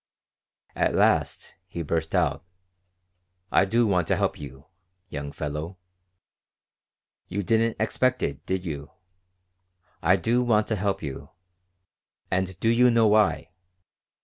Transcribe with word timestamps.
At 0.75 0.95
last 0.95 1.53
he 1.67 1.83
burst 1.83 2.15
out: 2.15 2.43
"I 3.51 3.65
do 3.65 3.85
want 3.85 4.07
to 4.07 4.15
help 4.15 4.39
you, 4.39 4.65
young 5.09 5.31
fellow. 5.31 5.77
You 7.27 7.43
didn't 7.43 7.77
expect 7.79 8.23
it, 8.23 8.43
did 8.47 8.65
you? 8.65 8.89
I 10.01 10.15
do 10.15 10.41
want 10.41 10.65
to 10.69 10.75
help 10.75 11.03
you. 11.03 11.29
And 12.31 12.59
do 12.59 12.69
you 12.69 12.89
know 12.89 13.05
why? 13.05 13.51